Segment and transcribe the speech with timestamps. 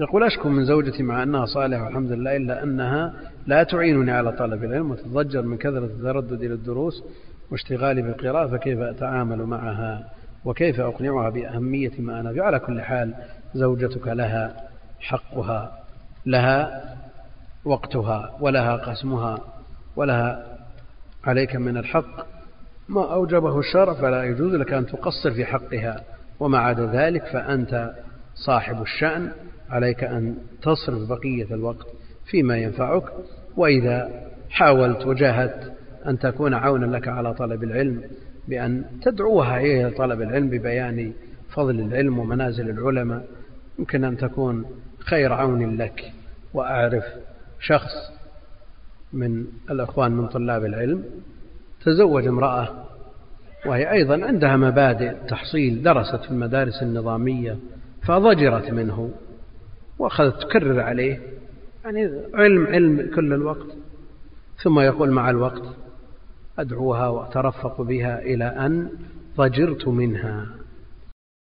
[0.00, 3.14] يقول أشكو من زوجتي مع أنها صالحة والحمد لله إلا أنها
[3.46, 7.04] لا تعينني على طلب العلم وتتضجر من كثرة التردد إلى الدروس
[7.50, 10.08] واشتغالي بالقراءة فكيف أتعامل معها؟
[10.44, 13.14] وكيف أقنعها بأهمية ما أنا فيه؟ على كل حال
[13.54, 14.56] زوجتك لها
[15.00, 15.78] حقها
[16.26, 16.84] لها
[17.64, 19.38] وقتها ولها قسمها
[19.96, 20.58] ولها
[21.24, 22.26] عليك من الحق.
[22.88, 26.02] ما أوجبه الشرع فلا يجوز لك أن تقصر في حقها
[26.40, 27.92] وما عدا ذلك فأنت
[28.34, 29.32] صاحب الشأن.
[29.72, 31.86] عليك أن تصرف بقية الوقت
[32.26, 33.04] فيما ينفعك
[33.56, 34.10] وإذا
[34.50, 35.72] حاولت وجاهدت
[36.06, 38.02] أن تكون عونا لك على طلب العلم
[38.48, 41.12] بأن تدعوها إلى طلب العلم ببيان
[41.50, 43.26] فضل العلم ومنازل العلماء
[43.78, 44.64] يمكن أن تكون
[44.98, 46.12] خير عون لك.
[46.54, 47.04] وأعرف
[47.60, 48.12] شخص
[49.12, 51.04] من الأخوان من طلاب العلم
[51.84, 52.84] تزوج امرأة
[53.66, 57.56] وهي أيضا عندها مبادئ تحصيل درست في المدارس النظامية
[58.02, 59.10] فضجرت منه.
[59.98, 61.20] وأخذت تكرر عليه.
[61.84, 63.66] يعني علم علم كل الوقت.
[64.62, 65.62] ثم يقول مع الوقت
[66.58, 68.90] أدعوها وأترفق بها إلى أن
[69.36, 70.46] ضجرت منها.